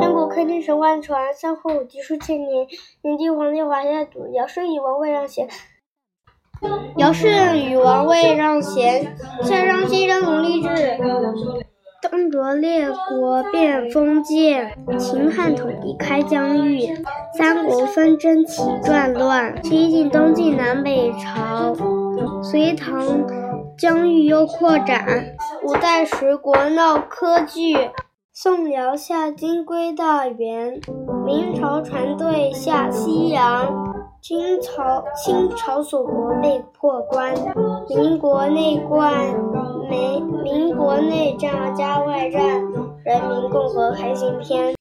[0.00, 2.68] 三国开天神万传，三皇五帝数千年。
[3.02, 5.48] 炎帝黄帝华夏祖，尧舜禹王位让贤。
[6.96, 10.68] 尧舜禹王位让贤，夏商西征奴隶制。
[12.00, 16.80] 东卓列国变封建，秦汉统一开疆域，
[17.36, 21.74] 三国纷争起战乱，西晋、东晋、南北朝，
[22.44, 23.26] 隋唐
[23.76, 27.76] 疆域又扩展，五代十国闹割据。
[28.40, 30.80] 宋辽夏金归大元，
[31.26, 37.34] 明朝船队下西洋，清朝清朝锁国被破关，
[37.88, 39.34] 民国内战
[39.90, 42.62] 没民国内战加外战，
[43.04, 44.77] 人民共和开新篇。